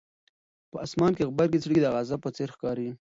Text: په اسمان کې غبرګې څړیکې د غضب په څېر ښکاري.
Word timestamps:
په 0.71 0.77
اسمان 0.85 1.11
کې 1.15 1.27
غبرګې 1.29 1.61
څړیکې 1.63 1.83
د 1.83 1.87
غضب 1.95 2.19
په 2.23 2.29
څېر 2.35 2.49
ښکاري. 2.55 2.89